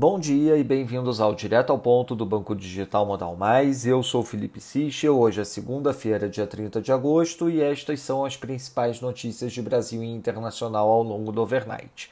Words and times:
Bom 0.00 0.18
dia 0.18 0.56
e 0.56 0.64
bem-vindos 0.64 1.20
ao 1.20 1.34
Direto 1.34 1.68
ao 1.68 1.78
Ponto 1.78 2.16
do 2.16 2.24
Banco 2.24 2.56
Digital 2.56 3.04
Modal 3.04 3.36
Mais. 3.36 3.84
Eu 3.84 4.02
sou 4.02 4.22
Felipe 4.22 4.58
Sichel. 4.58 5.14
Hoje 5.14 5.42
é 5.42 5.44
segunda-feira, 5.44 6.26
dia 6.26 6.46
30 6.46 6.80
de 6.80 6.90
agosto, 6.90 7.50
e 7.50 7.60
estas 7.60 8.00
são 8.00 8.24
as 8.24 8.34
principais 8.34 9.02
notícias 9.02 9.52
de 9.52 9.60
Brasil 9.60 10.02
e 10.02 10.06
internacional 10.06 10.88
ao 10.88 11.02
longo 11.02 11.30
do 11.30 11.42
overnight. 11.42 12.10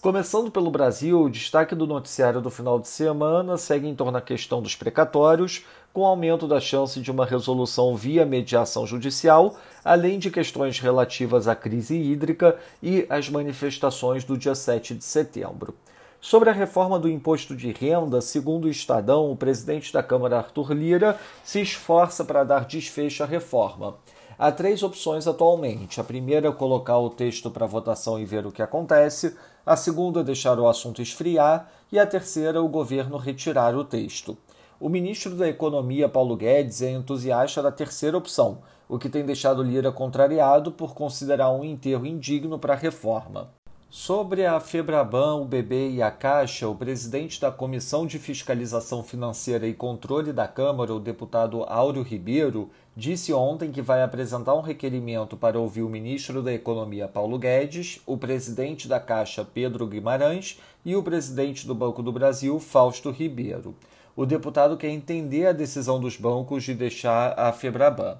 Começando 0.00 0.50
pelo 0.50 0.68
Brasil, 0.68 1.22
o 1.22 1.30
destaque 1.30 1.76
do 1.76 1.86
noticiário 1.86 2.40
do 2.40 2.50
final 2.50 2.80
de 2.80 2.88
semana 2.88 3.56
segue 3.56 3.86
em 3.86 3.94
torno 3.94 4.14
da 4.14 4.20
questão 4.20 4.60
dos 4.60 4.74
precatórios, 4.74 5.64
com 5.92 6.04
aumento 6.04 6.48
da 6.48 6.58
chance 6.58 7.00
de 7.00 7.12
uma 7.12 7.24
resolução 7.24 7.94
via 7.94 8.26
mediação 8.26 8.84
judicial, 8.84 9.54
além 9.84 10.18
de 10.18 10.28
questões 10.28 10.80
relativas 10.80 11.46
à 11.46 11.54
crise 11.54 11.96
hídrica 11.96 12.58
e 12.82 13.06
às 13.08 13.28
manifestações 13.28 14.24
do 14.24 14.36
dia 14.36 14.56
7 14.56 14.92
de 14.92 15.04
setembro. 15.04 15.72
Sobre 16.20 16.50
a 16.50 16.52
reforma 16.52 16.98
do 16.98 17.08
imposto 17.08 17.54
de 17.54 17.70
renda, 17.70 18.20
segundo 18.20 18.64
o 18.64 18.68
Estadão, 18.68 19.30
o 19.30 19.36
presidente 19.36 19.92
da 19.92 20.02
Câmara, 20.02 20.38
Arthur 20.38 20.72
Lira, 20.72 21.16
se 21.44 21.60
esforça 21.60 22.24
para 22.24 22.42
dar 22.42 22.64
desfecho 22.64 23.22
à 23.22 23.26
reforma. 23.26 23.94
Há 24.36 24.50
três 24.50 24.82
opções 24.82 25.28
atualmente. 25.28 26.00
A 26.00 26.04
primeira 26.04 26.48
é 26.48 26.52
colocar 26.52 26.98
o 26.98 27.08
texto 27.08 27.52
para 27.52 27.66
votação 27.66 28.18
e 28.18 28.24
ver 28.24 28.44
o 28.44 28.52
que 28.52 28.62
acontece. 28.62 29.36
A 29.64 29.76
segunda 29.76 30.20
é 30.20 30.24
deixar 30.24 30.58
o 30.58 30.68
assunto 30.68 31.00
esfriar. 31.00 31.70
E 31.90 31.98
a 32.00 32.06
terceira, 32.06 32.60
o 32.60 32.68
governo 32.68 33.16
retirar 33.16 33.76
o 33.76 33.84
texto. 33.84 34.36
O 34.80 34.88
ministro 34.88 35.36
da 35.36 35.48
Economia, 35.48 36.08
Paulo 36.08 36.36
Guedes, 36.36 36.82
é 36.82 36.90
entusiasta 36.90 37.62
da 37.62 37.72
terceira 37.72 38.16
opção, 38.16 38.58
o 38.88 38.98
que 38.98 39.08
tem 39.08 39.24
deixado 39.24 39.62
Lira 39.62 39.90
contrariado 39.90 40.70
por 40.70 40.94
considerar 40.94 41.50
um 41.50 41.64
enterro 41.64 42.06
indigno 42.06 42.58
para 42.58 42.74
a 42.74 42.76
reforma. 42.76 43.50
Sobre 43.90 44.44
a 44.44 44.60
Febraban, 44.60 45.36
o 45.36 45.46
BB 45.46 45.92
e 45.92 46.02
a 46.02 46.10
Caixa, 46.10 46.68
o 46.68 46.74
presidente 46.74 47.40
da 47.40 47.50
Comissão 47.50 48.06
de 48.06 48.18
Fiscalização 48.18 49.02
Financeira 49.02 49.66
e 49.66 49.72
Controle 49.72 50.30
da 50.30 50.46
Câmara, 50.46 50.92
o 50.92 51.00
deputado 51.00 51.64
Áureo 51.64 52.02
Ribeiro, 52.02 52.68
disse 52.94 53.32
ontem 53.32 53.72
que 53.72 53.80
vai 53.80 54.02
apresentar 54.02 54.54
um 54.54 54.60
requerimento 54.60 55.38
para 55.38 55.58
ouvir 55.58 55.80
o 55.80 55.88
ministro 55.88 56.42
da 56.42 56.52
Economia 56.52 57.08
Paulo 57.08 57.38
Guedes, 57.38 57.98
o 58.04 58.18
presidente 58.18 58.86
da 58.86 59.00
Caixa 59.00 59.42
Pedro 59.42 59.86
Guimarães 59.86 60.60
e 60.84 60.94
o 60.94 61.02
presidente 61.02 61.66
do 61.66 61.74
Banco 61.74 62.02
do 62.02 62.12
Brasil 62.12 62.60
Fausto 62.60 63.10
Ribeiro. 63.10 63.74
O 64.14 64.26
deputado 64.26 64.76
quer 64.76 64.90
entender 64.90 65.46
a 65.46 65.52
decisão 65.52 65.98
dos 65.98 66.18
bancos 66.18 66.62
de 66.62 66.74
deixar 66.74 67.40
a 67.40 67.52
Febraban. 67.52 68.18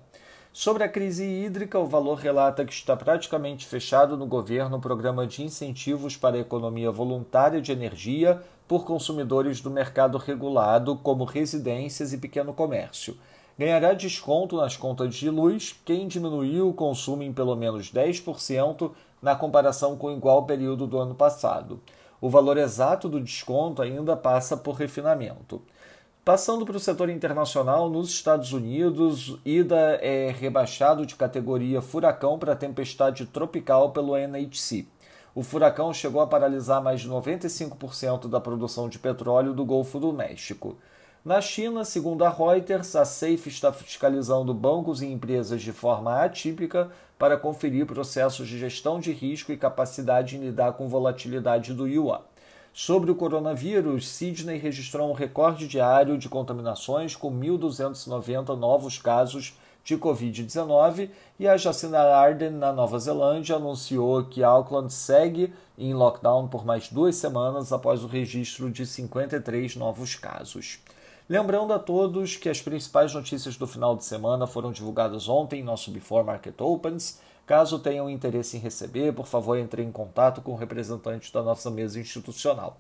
Sobre 0.52 0.82
a 0.82 0.88
crise 0.88 1.24
hídrica, 1.24 1.78
o 1.78 1.86
valor 1.86 2.18
relata 2.18 2.64
que 2.64 2.72
está 2.72 2.96
praticamente 2.96 3.66
fechado 3.66 4.16
no 4.16 4.26
governo 4.26 4.78
o 4.78 4.80
programa 4.80 5.26
de 5.26 5.42
incentivos 5.42 6.16
para 6.16 6.36
a 6.36 6.40
economia 6.40 6.90
voluntária 6.90 7.60
de 7.60 7.70
energia 7.70 8.42
por 8.66 8.84
consumidores 8.84 9.60
do 9.60 9.70
mercado 9.70 10.18
regulado, 10.18 10.96
como 10.96 11.24
residências 11.24 12.12
e 12.12 12.18
pequeno 12.18 12.52
comércio. 12.52 13.16
Ganhará 13.58 13.92
desconto 13.92 14.56
nas 14.56 14.76
contas 14.76 15.14
de 15.14 15.28
luz 15.30 15.78
quem 15.84 16.08
diminuiu 16.08 16.68
o 16.68 16.74
consumo 16.74 17.22
em 17.22 17.32
pelo 17.32 17.54
menos 17.54 17.92
10% 17.92 18.90
na 19.20 19.36
comparação 19.36 19.96
com 19.96 20.08
o 20.08 20.12
igual 20.12 20.44
período 20.44 20.86
do 20.86 20.98
ano 20.98 21.14
passado. 21.14 21.80
O 22.20 22.28
valor 22.28 22.56
exato 22.56 23.08
do 23.08 23.20
desconto 23.20 23.82
ainda 23.82 24.16
passa 24.16 24.56
por 24.56 24.74
refinamento. 24.74 25.62
Passando 26.28 26.66
para 26.66 26.76
o 26.76 26.78
setor 26.78 27.08
internacional, 27.08 27.88
nos 27.88 28.10
Estados 28.10 28.52
Unidos, 28.52 29.38
Ida 29.46 29.98
é 30.02 30.30
rebaixado 30.30 31.06
de 31.06 31.16
categoria 31.16 31.80
furacão 31.80 32.38
para 32.38 32.54
tempestade 32.54 33.24
tropical 33.24 33.92
pelo 33.92 34.14
NHC. 34.14 34.86
O 35.34 35.42
furacão 35.42 35.90
chegou 35.94 36.20
a 36.20 36.26
paralisar 36.26 36.82
mais 36.82 37.00
de 37.00 37.08
95% 37.08 38.28
da 38.28 38.38
produção 38.38 38.90
de 38.90 38.98
petróleo 38.98 39.54
do 39.54 39.64
Golfo 39.64 39.98
do 39.98 40.12
México. 40.12 40.76
Na 41.24 41.40
China, 41.40 41.82
segundo 41.82 42.22
a 42.26 42.28
Reuters, 42.28 42.94
a 42.94 43.06
Safe 43.06 43.48
está 43.48 43.72
fiscalizando 43.72 44.52
bancos 44.52 45.00
e 45.00 45.06
empresas 45.06 45.62
de 45.62 45.72
forma 45.72 46.22
atípica 46.22 46.90
para 47.18 47.38
conferir 47.38 47.86
processos 47.86 48.46
de 48.46 48.58
gestão 48.58 49.00
de 49.00 49.12
risco 49.12 49.50
e 49.50 49.56
capacidade 49.56 50.36
em 50.36 50.40
lidar 50.40 50.74
com 50.74 50.90
volatilidade 50.90 51.72
do 51.72 51.88
yuan. 51.88 52.20
Sobre 52.80 53.10
o 53.10 53.16
coronavírus, 53.16 54.06
Sydney 54.06 54.56
registrou 54.56 55.10
um 55.10 55.12
recorde 55.12 55.66
diário 55.66 56.16
de 56.16 56.28
contaminações 56.28 57.16
com 57.16 57.28
1.290 57.28 58.56
novos 58.56 58.98
casos 58.98 59.58
de 59.82 59.98
Covid-19 59.98 61.10
e 61.40 61.48
a 61.48 61.56
Jacinda 61.56 61.98
Ardern, 61.98 62.54
na 62.56 62.72
Nova 62.72 62.96
Zelândia, 63.00 63.56
anunciou 63.56 64.22
que 64.26 64.44
Auckland 64.44 64.92
segue 64.92 65.52
em 65.76 65.92
lockdown 65.92 66.46
por 66.46 66.64
mais 66.64 66.88
duas 66.88 67.16
semanas 67.16 67.72
após 67.72 68.04
o 68.04 68.06
registro 68.06 68.70
de 68.70 68.86
53 68.86 69.74
novos 69.74 70.14
casos. 70.14 70.78
Lembrando 71.28 71.72
a 71.72 71.80
todos 71.80 72.36
que 72.36 72.48
as 72.48 72.62
principais 72.62 73.12
notícias 73.12 73.56
do 73.56 73.66
final 73.66 73.96
de 73.96 74.04
semana 74.04 74.46
foram 74.46 74.70
divulgadas 74.70 75.28
ontem 75.28 75.58
em 75.58 75.64
nosso 75.64 75.90
Before 75.90 76.24
Market 76.24 76.54
Opens 76.60 77.18
Caso 77.48 77.78
tenham 77.78 78.10
interesse 78.10 78.58
em 78.58 78.60
receber, 78.60 79.14
por 79.14 79.26
favor, 79.26 79.56
entre 79.56 79.82
em 79.82 79.90
contato 79.90 80.42
com 80.42 80.52
o 80.52 80.54
representante 80.54 81.32
da 81.32 81.42
nossa 81.42 81.70
mesa 81.70 81.98
institucional. 81.98 82.76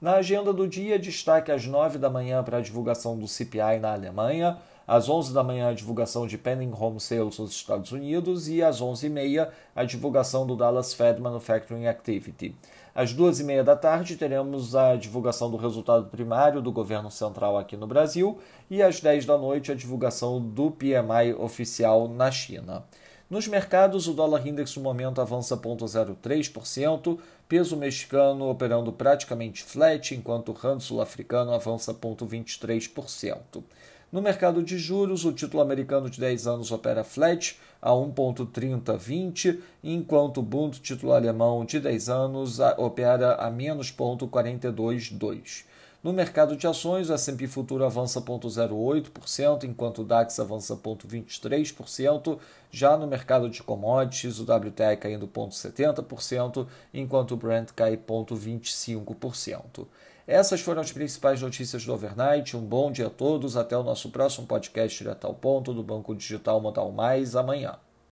Na 0.00 0.14
agenda 0.14 0.52
do 0.52 0.66
dia, 0.66 0.98
destaque 0.98 1.52
às 1.52 1.64
9 1.64 1.96
da 1.96 2.10
manhã 2.10 2.42
para 2.42 2.58
a 2.58 2.60
divulgação 2.60 3.16
do 3.16 3.28
CPI 3.28 3.78
na 3.80 3.92
Alemanha, 3.92 4.58
às 4.84 5.08
11 5.08 5.32
da 5.32 5.44
manhã 5.44 5.68
a 5.68 5.72
divulgação 5.72 6.26
de 6.26 6.36
Pending 6.36 6.72
Home 6.76 6.98
Sales 6.98 7.38
nos 7.38 7.52
Estados 7.52 7.92
Unidos 7.92 8.48
e 8.48 8.64
às 8.64 8.82
11h30 8.82 9.48
a 9.76 9.84
divulgação 9.84 10.44
do 10.44 10.56
Dallas 10.56 10.92
Fed 10.92 11.20
Manufacturing 11.20 11.86
Activity. 11.86 12.56
Às 12.92 13.14
2h30 13.14 13.62
da 13.62 13.76
tarde 13.76 14.16
teremos 14.16 14.74
a 14.74 14.96
divulgação 14.96 15.48
do 15.48 15.56
resultado 15.56 16.06
primário 16.06 16.60
do 16.60 16.72
governo 16.72 17.12
central 17.12 17.56
aqui 17.56 17.76
no 17.76 17.86
Brasil 17.86 18.40
e 18.68 18.82
às 18.82 18.98
10 18.98 19.24
da 19.24 19.38
noite 19.38 19.70
a 19.70 19.76
divulgação 19.76 20.40
do 20.40 20.68
PMI 20.72 21.32
oficial 21.38 22.08
na 22.08 22.32
China. 22.32 22.82
Nos 23.30 23.46
mercados, 23.46 24.08
o 24.08 24.12
dólar 24.12 24.44
index 24.44 24.74
no 24.74 24.82
momento 24.82 25.20
avança 25.20 25.56
0,03%, 25.56 27.16
peso 27.48 27.76
mexicano 27.76 28.50
operando 28.50 28.92
praticamente 28.92 29.62
flat, 29.62 30.16
enquanto 30.16 30.48
o 30.48 30.52
rand 30.52 30.80
sul-africano 30.80 31.52
avança 31.52 31.94
0,23%. 31.94 33.62
No 34.10 34.20
mercado 34.20 34.64
de 34.64 34.76
juros, 34.76 35.24
o 35.24 35.32
título 35.32 35.62
americano 35.62 36.10
de 36.10 36.18
10 36.18 36.48
anos 36.48 36.72
opera 36.72 37.04
flat 37.04 37.56
a 37.80 37.92
1,3020, 37.92 39.60
enquanto 39.84 40.38
o 40.38 40.42
Bund 40.42 40.80
título 40.80 41.12
alemão 41.12 41.64
de 41.64 41.78
10 41.78 42.08
anos 42.08 42.58
opera 42.78 43.36
a 43.36 43.48
menos 43.48 43.92
0,422. 43.92 45.69
No 46.02 46.14
mercado 46.14 46.56
de 46.56 46.66
ações, 46.66 47.10
o 47.10 47.12
S&P 47.12 47.46
Futuro 47.46 47.84
avança 47.84 48.22
0,08%, 48.22 49.64
enquanto 49.64 50.00
o 50.00 50.04
DAX 50.04 50.40
avança 50.40 50.74
0,23%. 50.74 52.38
Já 52.70 52.96
no 52.96 53.06
mercado 53.06 53.50
de 53.50 53.62
commodities, 53.62 54.38
o 54.38 54.44
WTI 54.44 54.96
caindo 54.98 55.28
0,70%, 55.28 56.66
enquanto 56.94 57.32
o 57.32 57.36
Brent 57.36 57.72
cai 57.76 57.98
0,25%. 57.98 59.86
Essas 60.26 60.62
foram 60.62 60.80
as 60.80 60.90
principais 60.90 61.42
notícias 61.42 61.84
do 61.84 61.92
overnight. 61.92 62.56
Um 62.56 62.64
bom 62.64 62.90
dia 62.90 63.08
a 63.08 63.10
todos. 63.10 63.54
Até 63.54 63.76
o 63.76 63.82
nosso 63.82 64.08
próximo 64.08 64.46
podcast 64.46 64.96
direto 64.96 65.26
ao 65.26 65.34
ponto 65.34 65.74
do 65.74 65.82
Banco 65.82 66.14
Digital 66.14 66.62
Modal 66.62 66.90
Mais 66.92 67.36
amanhã. 67.36 67.76